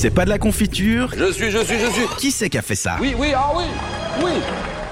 C'est 0.00 0.10
pas 0.10 0.24
de 0.24 0.30
la 0.30 0.38
confiture 0.38 1.12
Je 1.16 1.32
suis, 1.32 1.50
je 1.50 1.58
suis, 1.58 1.76
je 1.76 1.90
suis. 1.90 2.06
Qui 2.18 2.30
c'est 2.30 2.48
qui 2.48 2.56
a 2.56 2.62
fait 2.62 2.76
ça 2.76 2.98
Oui, 3.00 3.16
oui, 3.18 3.32
ah 3.34 3.50
oui, 3.56 3.64
oui. 4.22 4.30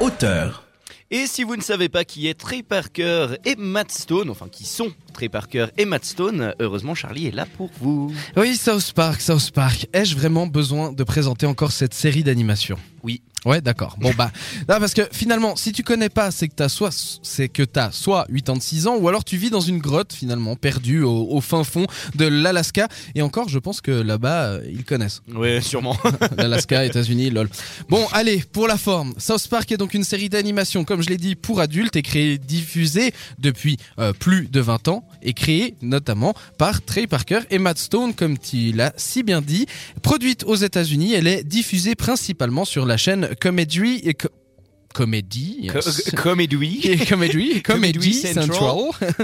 Auteur. 0.00 0.64
Et 1.12 1.28
si 1.28 1.44
vous 1.44 1.54
ne 1.54 1.62
savez 1.62 1.88
pas 1.88 2.04
qui 2.04 2.26
est 2.26 2.34
Trey 2.34 2.64
Parker 2.64 3.28
et 3.44 3.54
Matt 3.54 3.92
Stone, 3.92 4.28
enfin 4.30 4.48
qui 4.50 4.64
sont 4.64 4.88
Trey 5.12 5.28
Parker 5.28 5.66
et 5.78 5.84
Matt 5.84 6.04
Stone, 6.04 6.52
heureusement 6.58 6.96
Charlie 6.96 7.28
est 7.28 7.30
là 7.30 7.46
pour 7.46 7.70
vous. 7.80 8.12
Oui, 8.36 8.56
South 8.56 8.92
Park, 8.94 9.20
South 9.20 9.52
Park. 9.52 9.86
Ai-je 9.92 10.16
vraiment 10.16 10.48
besoin 10.48 10.90
de 10.90 11.04
présenter 11.04 11.46
encore 11.46 11.70
cette 11.70 11.94
série 11.94 12.24
d'animation? 12.24 12.76
Oui. 13.06 13.22
Ouais, 13.44 13.60
d'accord. 13.60 13.96
Bon 14.00 14.10
bah, 14.18 14.32
non, 14.68 14.80
parce 14.80 14.92
que 14.92 15.02
finalement, 15.12 15.54
si 15.54 15.70
tu 15.70 15.84
connais 15.84 16.08
pas, 16.08 16.32
c'est 16.32 16.48
que 16.48 16.54
t'as 16.56 16.68
soit, 16.68 16.90
c'est 17.22 17.48
que 17.48 17.62
t'as 17.62 17.92
soit 17.92 18.26
86 18.34 18.88
ans, 18.88 18.96
ou 18.96 19.06
alors 19.06 19.22
tu 19.22 19.36
vis 19.36 19.50
dans 19.50 19.60
une 19.60 19.78
grotte 19.78 20.12
finalement, 20.12 20.56
perdue 20.56 21.02
au, 21.02 21.28
au 21.30 21.40
fin 21.40 21.62
fond 21.62 21.86
de 22.16 22.26
l'Alaska. 22.26 22.88
Et 23.14 23.22
encore, 23.22 23.48
je 23.48 23.60
pense 23.60 23.80
que 23.80 23.92
là-bas, 23.92 24.46
euh, 24.46 24.68
ils 24.68 24.84
connaissent. 24.84 25.22
Oui, 25.32 25.62
sûrement. 25.62 25.96
L'Alaska, 26.36 26.84
États-Unis, 26.84 27.30
lol. 27.30 27.48
Bon, 27.88 28.04
allez, 28.12 28.42
pour 28.50 28.66
la 28.66 28.76
forme. 28.76 29.14
South 29.18 29.46
Park 29.46 29.70
est 29.70 29.76
donc 29.76 29.94
une 29.94 30.02
série 30.02 30.28
d'animation, 30.28 30.84
comme 30.84 31.00
je 31.00 31.08
l'ai 31.08 31.16
dit, 31.16 31.36
pour 31.36 31.60
adultes 31.60 31.94
et 31.94 32.02
créée, 32.02 32.38
diffusée 32.38 33.12
depuis 33.38 33.76
euh, 34.00 34.12
plus 34.12 34.48
de 34.48 34.58
20 34.60 34.88
ans 34.88 35.04
et 35.22 35.34
créée 35.34 35.76
notamment 35.82 36.34
par 36.58 36.82
Trey 36.82 37.06
Parker 37.06 37.40
et 37.50 37.60
Matt 37.60 37.78
Stone, 37.78 38.12
comme 38.12 38.38
tu 38.38 38.72
l'as 38.72 38.92
si 38.96 39.22
bien 39.22 39.40
dit. 39.40 39.66
Produite 40.02 40.42
aux 40.42 40.56
États-Unis, 40.56 41.14
elle 41.14 41.28
est 41.28 41.44
diffusée 41.44 41.94
principalement 41.94 42.64
sur 42.64 42.86
la 42.86 42.95
chaîne 42.96 43.34
Comedy 43.40 44.00
et 44.04 44.14
Co- 45.68 45.80
Comédie. 46.16 46.98
Comédie. 47.08 47.62
Comedy 47.64 48.12
Central. 48.14 48.76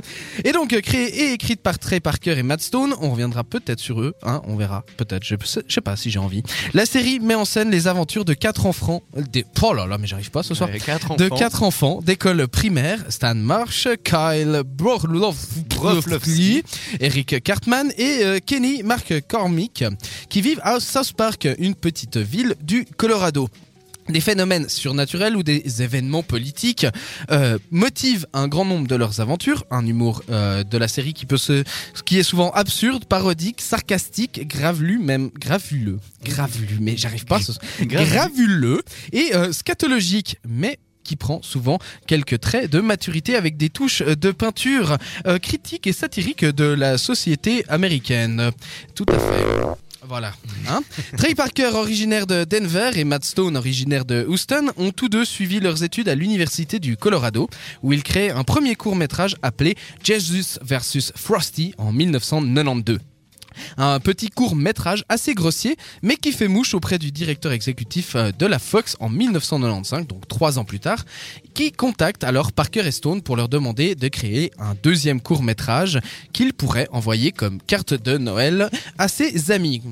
Et 0.45 0.52
donc 0.52 0.72
euh, 0.72 0.80
créée 0.80 1.08
et 1.30 1.32
écrite 1.32 1.60
par 1.60 1.78
Trey 1.78 2.00
Parker 2.00 2.36
et 2.38 2.42
Matt 2.42 2.60
Stone. 2.60 2.95
On 3.00 3.10
reviendra 3.10 3.45
peut-être 3.45 3.80
sur 3.80 4.00
eux, 4.00 4.14
hein, 4.22 4.42
on 4.46 4.56
verra. 4.56 4.84
Peut-être, 4.96 5.24
je, 5.24 5.36
je 5.66 5.74
sais 5.74 5.80
pas 5.80 5.96
si 5.96 6.10
j'ai 6.10 6.18
envie. 6.18 6.42
La 6.74 6.86
série 6.86 7.20
met 7.20 7.34
en 7.34 7.45
scène 7.45 7.70
les 7.70 7.88
aventures 7.88 8.24
de 8.24 8.34
quatre 8.34 8.66
enfants. 8.66 9.02
Des, 9.32 9.45
oh 9.62 9.73
là 9.73 9.87
là, 9.87 9.98
mais 9.98 10.06
j'arrive 10.06 10.30
pas 10.30 10.42
ce 10.42 10.54
soir. 10.54 10.68
Ouais, 10.70 10.79
quatre 10.79 11.16
De 11.16 11.29
quatre 11.29 11.62
enfants 11.62 12.01
d'école 12.02 12.46
primaire, 12.48 12.98
Stan 13.09 13.34
Marsh, 13.34 13.88
Kyle 14.04 14.62
Broflovski, 14.66 16.62
Eric 17.01 17.42
Cartman 17.42 17.92
et 17.96 18.18
euh, 18.24 18.38
Kenny 18.45 18.82
Mark 18.82 19.12
Cormick, 19.29 19.84
qui 20.29 20.40
vivent 20.40 20.60
à 20.62 20.80
South 20.80 21.12
Park, 21.14 21.48
une 21.59 21.74
petite 21.74 22.16
ville 22.16 22.54
du 22.62 22.84
Colorado. 22.96 23.48
Des 24.08 24.20
phénomènes 24.20 24.68
surnaturels 24.68 25.36
ou 25.36 25.42
des 25.45 25.82
événements 25.82 26.24
politiques 26.24 26.86
euh, 27.30 27.58
motivent 27.70 28.26
un 28.32 28.48
grand 28.48 28.64
nombre 28.64 28.88
de 28.88 28.96
leurs 28.96 29.20
aventures, 29.20 29.64
un 29.70 29.86
humour 29.86 30.22
euh, 30.28 30.64
de 30.64 30.76
la 30.76 30.88
série 30.88 31.14
qui 31.14 31.24
peut 31.24 31.36
se, 31.36 31.62
qui 32.04 32.18
est 32.18 32.23
souvent 32.24 32.50
absurde, 32.50 33.04
parodique, 33.04 33.60
sarcastique, 33.60 34.46
gravelu, 34.48 34.98
même 34.98 35.30
gravuleux, 35.38 36.00
gravelu, 36.24 36.78
mais 36.80 36.96
j'arrive 36.96 37.26
pas, 37.26 37.40
ce- 37.40 37.52
gravuleux 37.84 38.82
et 39.12 39.34
euh, 39.34 39.52
scatologique, 39.52 40.36
mais 40.48 40.78
qui 41.04 41.16
prend 41.16 41.42
souvent 41.42 41.78
quelques 42.06 42.38
traits 42.40 42.70
de 42.70 42.80
maturité 42.80 43.34
avec 43.36 43.56
des 43.56 43.70
touches 43.70 44.02
de 44.02 44.30
peinture 44.30 44.98
critique 45.42 45.88
et 45.88 45.92
satirique 45.92 46.45
de 46.45 46.64
la 46.64 46.96
société 46.96 47.64
américaine. 47.68 48.52
Tout 48.95 49.06
à 49.08 49.18
fait. 49.18 49.45
Voilà. 50.08 50.32
Hein? 50.68 50.82
Trey 51.16 51.34
Parker, 51.34 51.70
originaire 51.74 52.26
de 52.26 52.45
Denver, 52.45 52.90
et 52.95 53.04
Matt 53.04 53.24
Stone, 53.24 53.56
originaire 53.56 54.04
de 54.04 54.24
Houston, 54.28 54.70
ont 54.76 54.90
tous 54.90 55.08
deux 55.08 55.24
suivi 55.24 55.60
leurs 55.60 55.84
études 55.84 56.08
à 56.08 56.14
l'université 56.14 56.80
du 56.80 56.96
Colorado, 56.96 57.48
où 57.82 57.92
ils 57.92 58.02
créent 58.02 58.30
un 58.30 58.45
premier 58.45 58.74
court 58.74 58.96
métrage 58.96 59.36
appelé 59.42 59.76
Jesus 60.02 60.58
vs 60.62 61.12
Frosty 61.14 61.74
en 61.78 61.92
1992. 61.92 62.98
Un 63.76 64.00
petit 64.00 64.28
court 64.28 64.56
métrage 64.56 65.04
assez 65.08 65.34
grossier, 65.34 65.76
mais 66.03 66.16
qui 66.16 66.32
fait 66.32 66.48
mouche 66.48 66.75
auprès 66.75 66.98
du 66.98 67.10
directeur 67.10 67.53
exécutif 67.53 68.16
euh, 68.16 68.31
de 68.38 68.47
la 68.47 68.58
Fox 68.58 68.97
en 69.00 69.08
1995, 69.08 70.06
donc 70.06 70.26
trois 70.28 70.58
ans 70.58 70.64
plus 70.64 70.81
tard, 70.81 71.04
qui 71.54 71.72
contacte 71.72 72.25
alors 72.25 72.53
Parker 72.53 72.86
et 72.86 72.91
Stone 72.91 73.22
pour 73.22 73.36
leur 73.36 73.48
demander 73.48 73.94
de 73.94 74.08
créer 74.08 74.50
un 74.58 74.74
deuxième 74.82 75.20
court 75.20 75.42
métrage 75.42 76.00
qu'ils 76.32 76.54
pourraient 76.54 76.88
envoyer 76.92 77.32
comme 77.32 77.60
carte 77.60 77.94
de 77.94 78.18
Noël 78.18 78.70
à 78.98 79.08
ses 79.08 79.50
amis. 79.50 79.82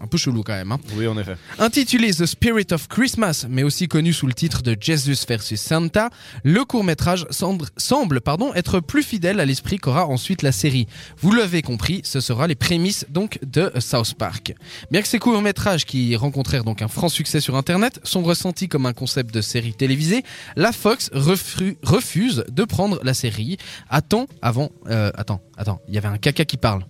Un 0.00 0.06
peu 0.06 0.18
chelou 0.18 0.42
quand 0.42 0.54
même. 0.54 0.72
Hein. 0.72 0.80
Oui, 0.96 1.06
en 1.06 1.16
effet. 1.18 1.36
Intitulé 1.58 2.12
The 2.12 2.26
Spirit 2.26 2.66
of 2.72 2.88
Christmas, 2.88 3.46
mais 3.48 3.62
aussi 3.62 3.88
connu 3.88 4.12
sous 4.12 4.26
le 4.26 4.34
titre 4.34 4.62
de 4.62 4.76
Jesus 4.78 5.24
vs 5.28 5.56
Santa, 5.56 6.10
le 6.42 6.64
court-métrage 6.64 7.26
semble, 7.30 7.66
semble 7.76 8.20
pardon, 8.20 8.52
être 8.54 8.80
plus 8.80 9.02
fidèle 9.02 9.40
à 9.40 9.44
l'esprit 9.44 9.78
qu'aura 9.78 10.06
ensuite 10.06 10.42
la 10.42 10.52
série. 10.52 10.86
Vous 11.18 11.32
l'avez 11.32 11.62
compris, 11.62 12.00
ce 12.04 12.20
sera 12.20 12.46
les 12.46 12.54
prémices 12.54 13.06
donc 13.08 13.38
de 13.44 13.70
South 13.78 14.14
Park. 14.14 14.54
Bien 14.90 15.02
que 15.02 15.08
ces 15.08 15.18
courts-métrages 15.18 15.84
qui 15.84 16.16
rencontrèrent 16.16 16.64
donc 16.64 16.82
un 16.82 16.88
franc 16.88 17.08
succès 17.08 17.40
sur 17.40 17.56
internet 17.56 18.00
sont 18.02 18.22
ressentis 18.22 18.68
comme 18.68 18.86
un 18.86 18.92
concept 18.92 19.34
de 19.34 19.40
série 19.40 19.74
télévisée, 19.74 20.24
la 20.56 20.72
Fox 20.72 21.10
refuse 21.12 22.44
de 22.50 22.64
prendre 22.64 23.00
la 23.02 23.14
série. 23.14 23.58
Attends, 23.88 24.26
avant, 24.42 24.70
euh, 24.88 25.10
attends, 25.14 25.40
attends, 25.56 25.80
il 25.88 25.94
y 25.94 25.98
avait 25.98 26.08
un 26.08 26.18
caca 26.18 26.44
qui 26.44 26.56
parle. 26.56 26.84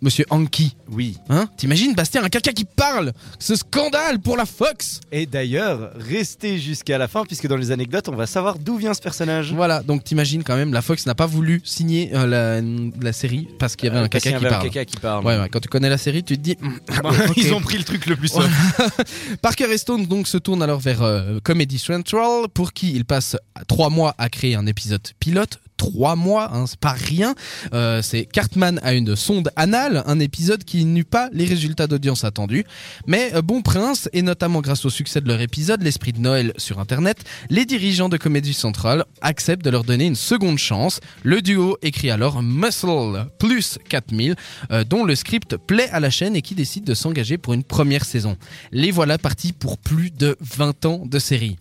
Monsieur 0.00 0.24
Anki, 0.30 0.76
Oui. 0.92 1.16
hein 1.28 1.48
T'imagines 1.56 1.92
Bastien, 1.94 2.22
un 2.22 2.28
caca 2.28 2.52
qui 2.52 2.64
parle 2.64 3.12
Ce 3.40 3.56
scandale 3.56 4.20
pour 4.20 4.36
la 4.36 4.46
Fox 4.46 5.00
Et 5.10 5.26
d'ailleurs, 5.26 5.90
restez 5.96 6.58
jusqu'à 6.58 6.98
la 6.98 7.08
fin, 7.08 7.24
puisque 7.24 7.48
dans 7.48 7.56
les 7.56 7.72
anecdotes, 7.72 8.08
on 8.08 8.14
va 8.14 8.26
savoir 8.28 8.58
d'où 8.60 8.76
vient 8.76 8.94
ce 8.94 9.00
personnage. 9.00 9.52
Voilà, 9.52 9.82
donc 9.82 10.04
t'imagines 10.04 10.44
quand 10.44 10.54
même, 10.54 10.72
la 10.72 10.82
Fox 10.82 11.04
n'a 11.06 11.16
pas 11.16 11.26
voulu 11.26 11.60
signer 11.64 12.10
euh, 12.14 12.26
la, 12.26 12.60
la 13.04 13.12
série 13.12 13.48
parce 13.58 13.74
qu'il 13.74 13.88
y 13.88 13.90
avait 13.90 13.98
un 13.98 14.08
Parce 14.08 14.22
qu'il 14.22 14.30
caca 14.32 14.36
y 14.36 14.40
qui 14.40 14.46
avait 14.46 14.54
un 14.54 14.58
parle. 14.58 14.70
caca 14.70 14.84
qui 14.84 14.96
parle. 14.98 15.24
Ouais, 15.26 15.38
ouais, 15.40 15.48
quand 15.48 15.60
tu 15.60 15.68
connais 15.68 15.88
la 15.90 15.98
série, 15.98 16.22
tu 16.22 16.36
te 16.38 16.42
dis. 16.42 16.56
hmm, 16.60 16.78
Ils 17.36 17.52
ont 17.54 17.60
pris 17.60 17.78
le 17.78 17.84
truc 17.84 18.06
le 18.06 18.14
plus 18.14 18.28
simple. 18.28 18.48
Parker 19.42 19.72
et 19.72 19.78
Stone 19.78 20.06
donc 20.06 20.28
se 20.28 20.38
tournent 20.38 20.62
alors 20.62 20.78
vers 20.80 21.02
euh, 21.02 21.40
Comedy 21.42 21.78
Central 21.78 22.46
pour 22.54 22.72
qui 22.72 22.92
il 22.92 23.04
passe 23.04 23.36
trois 23.66 23.90
mois 23.90 24.14
à 24.18 24.28
créer 24.28 24.54
un 24.54 24.66
épisode 24.66 25.02
pilote. 25.18 25.58
Trois 25.78 26.16
mois, 26.16 26.54
hein, 26.54 26.66
c'est 26.66 26.78
pas 26.78 26.92
rien. 26.92 27.34
Euh, 27.72 28.02
c'est 28.02 28.26
Cartman 28.26 28.78
a 28.82 28.92
une 28.92 29.16
sonde 29.16 29.50
anale, 29.56 30.02
un 30.06 30.20
épisode 30.20 30.64
qui 30.64 30.84
n'eut 30.84 31.04
pas 31.04 31.30
les 31.32 31.46
résultats 31.46 31.86
d'audience 31.86 32.24
attendus. 32.24 32.64
Mais 33.06 33.30
euh, 33.34 33.42
Bon 33.42 33.62
Prince, 33.62 34.10
et 34.12 34.22
notamment 34.22 34.60
grâce 34.60 34.84
au 34.84 34.90
succès 34.90 35.20
de 35.20 35.28
leur 35.28 35.40
épisode, 35.40 35.82
l'esprit 35.82 36.12
de 36.12 36.18
Noël 36.18 36.52
sur 36.56 36.80
Internet, 36.80 37.18
les 37.48 37.64
dirigeants 37.64 38.08
de 38.08 38.16
Comedy 38.16 38.52
Central 38.52 39.04
acceptent 39.20 39.64
de 39.64 39.70
leur 39.70 39.84
donner 39.84 40.06
une 40.06 40.16
seconde 40.16 40.58
chance. 40.58 41.00
Le 41.22 41.40
duo 41.40 41.78
écrit 41.80 42.10
alors 42.10 42.42
Muscle 42.42 43.26
plus 43.38 43.78
4000, 43.88 44.34
euh, 44.72 44.84
dont 44.84 45.04
le 45.04 45.14
script 45.14 45.56
plaît 45.56 45.88
à 45.90 46.00
la 46.00 46.10
chaîne 46.10 46.36
et 46.36 46.42
qui 46.42 46.54
décide 46.54 46.84
de 46.84 46.94
s'engager 46.94 47.38
pour 47.38 47.54
une 47.54 47.64
première 47.64 48.04
saison. 48.04 48.36
Les 48.72 48.90
voilà 48.90 49.16
partis 49.16 49.52
pour 49.52 49.78
plus 49.78 50.10
de 50.10 50.36
20 50.40 50.86
ans 50.86 51.02
de 51.06 51.18
série. 51.18 51.56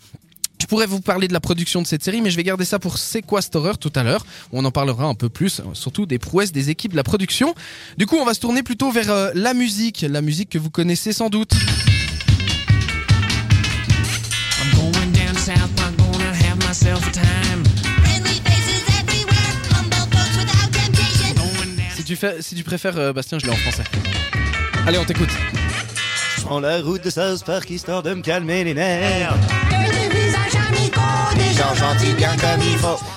Je 0.68 0.70
pourrais 0.70 0.86
vous 0.86 1.00
parler 1.00 1.30
de 1.30 1.34
la 1.34 1.40
production 1.40 1.82
de 1.82 1.88
cette 1.88 2.04
série, 2.04 2.20
mais 2.20 2.30
je 2.30 2.36
vais 2.36 2.44
garder 2.44 2.66
ça 2.66 2.78
pour 2.78 2.98
Sequesterer 2.98 3.78
tout 3.80 3.94
à 3.96 4.04
l'heure, 4.04 4.26
où 4.52 4.60
on 4.60 4.66
en 4.66 4.72
parlera 4.72 5.06
un 5.06 5.14
peu 5.14 5.30
plus, 5.30 5.62
euh, 5.62 5.64
surtout 5.72 6.06
des 6.06 6.20
prouesses 6.20 6.52
des 6.52 6.70
équipes 6.70 6.92
de 6.92 6.98
la 6.98 7.06
production. 7.06 7.56
Du 7.98 8.06
coup, 8.06 8.18
on 8.18 8.26
va 8.26 8.34
se 8.34 8.42
tourner 8.42 8.64
plutôt 8.64 8.92
vers 8.92 9.10
euh, 9.10 9.32
la 9.34 9.54
musique, 9.54 10.06
la 10.10 10.22
musique 10.22 10.50
que 10.50 10.58
vous 10.58 10.70
connaissez 10.70 11.14
sans 11.14 11.30
doute. 11.30 11.54
Tu, 22.06 22.16
fais, 22.18 22.42
si 22.42 22.56
tu 22.56 22.66
préfères, 22.66 22.98
euh, 22.98 23.14
Bastien, 23.14 23.40
je 23.40 23.46
l'ai 23.46 23.54
en 23.54 23.56
français. 23.56 23.84
Allez, 24.86 24.98
on 24.98 25.06
t'écoute. 25.06 25.30
Je 26.36 26.42
prends 26.42 26.60
la 26.60 26.82
route 26.82 27.06
de 27.06 27.10
South 27.10 27.46
Park 27.46 27.70
histoire 27.70 28.04
de 28.04 28.14
me 28.14 28.22
calmer 28.22 28.66
les 28.66 28.74
nerfs. 28.74 29.34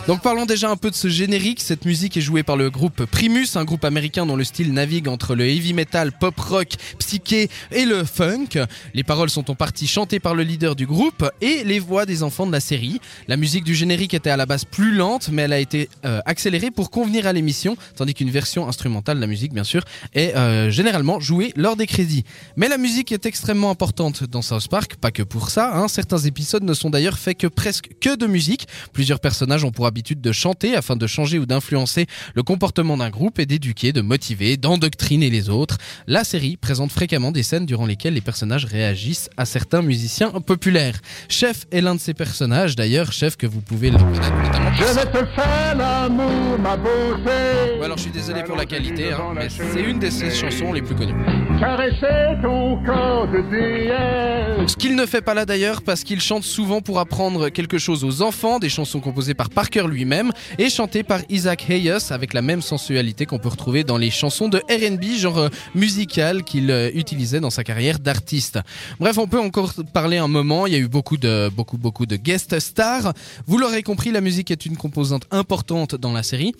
Donc 0.06 0.23
parlons 0.23 0.47
déjà 0.47 0.71
un 0.71 0.77
peu 0.77 0.91
de 0.91 0.95
ce 0.95 1.09
générique. 1.09 1.61
Cette 1.61 1.84
musique 1.84 2.17
est 2.17 2.23
jouée 2.23 2.43
par 2.43 2.56
le 2.56 2.71
groupe 2.71 3.05
Primus, 3.05 3.49
un 3.56 3.65
groupe 3.65 3.84
américain 3.84 4.25
dont 4.25 4.34
le 4.34 4.45
style 4.45 4.73
navigue 4.73 5.09
entre 5.09 5.34
le 5.34 5.47
heavy 5.47 5.75
metal, 5.75 6.11
pop 6.19 6.39
rock, 6.41 6.69
psyché 6.99 7.51
et 7.71 7.84
le 7.84 8.03
funk. 8.05 8.65
Les 8.95 9.04
paroles 9.04 9.28
sont 9.28 9.51
en 9.51 9.54
partie 9.54 9.87
chantées 9.87 10.21
par 10.21 10.34
le 10.34 10.42
leader 10.42 10.75
du 10.75 10.87
groupe 10.87 11.31
et 11.42 11.65
les 11.65 11.78
voix 11.78 12.07
des 12.07 12.22
enfants 12.22 12.47
de 12.47 12.53
la 12.53 12.60
série. 12.60 12.98
La 13.28 13.37
musique 13.37 13.63
du 13.63 13.75
générique 13.75 14.15
était 14.15 14.31
à 14.31 14.39
la 14.39 14.47
base 14.47 14.65
plus 14.65 14.95
lente, 14.95 15.28
mais 15.31 15.42
elle 15.42 15.53
a 15.53 15.59
été 15.60 15.91
euh, 16.07 16.21
accélérée 16.25 16.71
pour 16.71 16.91
convenir 16.91 17.27
à 17.27 17.34
l'émission, 17.34 17.77
tandis 17.95 18.15
qu'une 18.15 18.31
version 18.31 18.66
instrumentale 18.66 19.16
de 19.16 19.21
la 19.21 19.27
musique, 19.27 19.53
bien 19.53 19.65
sûr, 19.65 19.84
est 20.15 20.34
euh, 20.34 20.71
généralement 20.71 21.21
jouée 21.21 21.53
lors 21.57 21.77
des 21.77 21.87
crédits. 21.87 22.25
Mais 22.57 22.69
la 22.69 22.78
musique 22.78 23.13
est 23.13 23.27
extrêmement 23.27 23.71
importante 23.71 24.25
dans 24.25 24.41
South 24.41 24.69
Park, 24.69 24.97
pas 24.97 25.10
que 25.10 25.22
pour 25.22 25.51
ça. 25.51 25.72
hein. 25.75 25.89
Certains 25.89 26.19
épisodes 26.19 26.65
ne 26.65 26.72
sont 26.72 26.89
d'ailleurs 26.89 27.19
faits 27.19 27.37
que 27.37 27.47
presque 27.47 27.91
que 28.01 28.16
de 28.16 28.29
musique. 28.30 28.66
Plusieurs 28.92 29.21
personnages 29.21 29.65
ont 29.65 29.71
pour 29.71 29.86
habitude 29.86 30.21
de 30.21 30.32
chanter 30.32 30.74
afin 30.77 30.97
de 30.97 31.06
changer 31.06 31.38
ou 31.38 31.47
d'influencer 31.47 32.06
le 32.34 32.42
comportement 32.42 32.97
d'un 32.97 33.10
groupe 33.10 33.38
et 33.38 33.47
d'éduquer, 33.47 33.92
de 33.92 34.00
motiver, 34.00 34.56
d'endoctriner 34.56 35.28
les 35.30 35.50
autres. 35.50 35.77
La 36.06 36.24
série 36.24 36.56
présente 36.56 36.91
fréquemment 36.92 37.32
des 37.32 37.42
scènes 37.42 37.66
durant 37.66 37.86
lesquelles 37.86 38.15
les 38.15 38.21
personnages 38.21 38.65
réagissent 38.65 39.28
à 39.36 39.44
certains 39.44 39.82
musiciens 39.82 40.30
populaires. 40.30 41.00
Chef 41.28 41.66
est 41.71 41.80
l'un 41.80 41.94
de 41.94 42.00
ces 42.00 42.15
personnages, 42.15 42.77
d'ailleurs, 42.77 43.12
Chef 43.12 43.36
que 43.36 43.47
vous 43.47 43.60
pouvez 43.60 43.91
le 43.91 43.98
connaître 43.98 44.32
notamment 44.42 44.71
pour 44.77 44.86
ça. 44.86 45.06
te 45.06 45.24
faire 45.34 45.74
l'amour, 45.77 46.59
ma 46.59 46.77
beauté. 46.77 47.78
Ouais, 47.78 47.84
alors 47.84 47.97
je 47.97 48.03
suis 48.04 48.12
désolé 48.12 48.42
pour 48.44 48.56
la 48.56 48.66
qualité, 48.66 49.12
hein, 49.12 49.32
mais 49.34 49.48
c'est 49.50 49.82
une 49.82 49.98
de 49.98 50.09
ses 50.10 50.30
chansons 50.30 50.72
les 50.72 50.82
plus 50.82 50.94
connues. 50.94 51.15
Caresser 51.59 52.41
ton 52.42 52.82
corps 52.84 53.27
de 53.28 53.41
déesse. 53.50 54.71
Ce 54.71 54.77
qu'il 54.77 54.94
ne 54.97 55.06
fait 55.06 55.21
pas 55.22 55.34
là 55.34 55.44
d'ailleurs 55.44 55.82
parce 55.82 56.04
qu'il 56.04 56.21
chante 56.21 56.44
souvent 56.44 56.80
pour 56.80 56.98
apprendre 57.00 57.48
quelque 57.48 57.78
chose 57.78 58.04
aux 58.04 58.20
enfants, 58.22 58.59
des 58.59 58.69
chansons 58.69 59.01
composées 59.01 59.34
par 59.34 59.51
Parker 59.51 59.84
lui-même 59.89 60.33
et 60.59 60.71
chantées 60.71 61.03
par 61.03 61.21
Isaac 61.28 61.69
Hayes 61.69 62.11
avec 62.11 62.34
la 62.34 62.43
même 62.43 62.63
sensualité 62.63 63.27
qu'on 63.27 63.39
peut 63.39 63.49
retrouver 63.49 63.84
dans 63.84 63.99
les 63.99 64.11
chansons 64.11 64.49
de 64.49 64.59
R&B, 64.59 65.17
genre 65.19 65.39
euh, 65.39 65.49
musical 65.75 66.45
qu'il 66.45 66.71
euh, 66.71 66.91
utilisait 66.95 67.41
dans 67.41 67.51
sa 67.51 67.65
carrière 67.65 67.99
d'artiste. 67.99 68.59
Bref, 68.99 69.19
on 69.19 69.27
peut 69.27 69.41
encore 69.41 69.72
parler 69.93 70.19
un 70.19 70.28
moment, 70.28 70.67
il 70.67 70.72
y 70.72 70.77
a 70.77 70.81
eu 70.81 70.89
beaucoup 70.89 71.17
de 71.17 71.51
beaucoup 71.55 71.78
beaucoup 71.78 72.07
de 72.07 72.17
guest 72.17 72.59
stars. 72.59 73.13
Vous 73.47 73.59
l'aurez 73.59 73.83
compris, 73.83 74.11
la 74.11 74.21
musique 74.21 74.51
est 74.51 74.66
une 74.66 74.77
composante 74.77 75.27
importante 75.31 75.95
dans 75.95 76.13
la 76.13 76.23
série. 76.23 76.55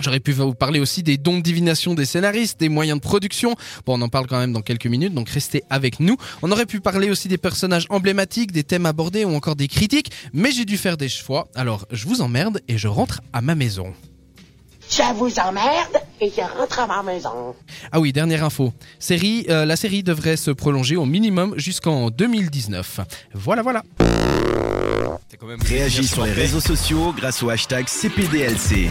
J'aurais 0.00 0.20
pu 0.20 0.32
vous 0.32 0.54
parler 0.54 0.80
aussi 0.80 1.02
des 1.02 1.16
dons 1.16 1.38
de 1.38 1.42
divination 1.42 1.94
des 1.94 2.04
scénaristes, 2.04 2.58
des 2.60 2.68
moyens 2.68 2.98
de 2.98 3.02
production. 3.02 3.54
Bon, 3.86 3.98
on 3.98 4.02
en 4.02 4.08
parle 4.08 4.26
quand 4.26 4.38
même 4.38 4.52
dans 4.52 4.62
quelques 4.62 4.86
minutes, 4.86 5.14
donc 5.14 5.28
restez 5.28 5.64
avec 5.70 6.00
nous. 6.00 6.16
On 6.42 6.50
aurait 6.50 6.66
pu 6.66 6.80
parler 6.80 7.10
aussi 7.10 7.28
des 7.28 7.38
personnages 7.38 7.86
emblématiques, 7.90 8.52
des 8.52 8.64
thèmes 8.64 8.86
abordés 8.86 9.24
ou 9.24 9.34
encore 9.34 9.56
des 9.56 9.68
critiques, 9.68 10.10
mais 10.32 10.50
j'ai 10.50 10.64
dû 10.64 10.76
faire 10.76 10.96
des 10.96 11.08
choix. 11.08 11.48
Alors, 11.54 11.86
je 11.90 12.06
vous 12.06 12.20
emmerde 12.20 12.60
et 12.68 12.78
je 12.78 12.88
rentre 12.88 13.20
à 13.32 13.40
ma 13.40 13.54
maison. 13.54 13.94
Je 14.90 15.14
vous 15.14 15.38
emmerde 15.38 16.02
et 16.20 16.30
je 16.30 16.40
rentre 16.42 16.80
à 16.80 16.86
ma 16.86 17.02
maison. 17.02 17.54
Ah 17.90 18.00
oui, 18.00 18.12
dernière 18.12 18.44
info. 18.44 18.72
Série, 18.98 19.46
euh, 19.48 19.64
la 19.64 19.76
série 19.76 20.02
devrait 20.02 20.36
se 20.36 20.50
prolonger 20.50 20.96
au 20.96 21.06
minimum 21.06 21.54
jusqu'en 21.56 22.10
2019. 22.10 23.00
Voilà, 23.34 23.62
voilà. 23.62 23.82
C'est 25.28 25.36
quand 25.36 25.46
même 25.46 25.62
Réagis 25.62 26.06
sur 26.06 26.24
les 26.24 26.32
réseaux 26.32 26.60
sociaux 26.60 27.12
grâce 27.16 27.42
au 27.42 27.48
hashtag 27.48 27.88
CPDLC. 27.88 28.88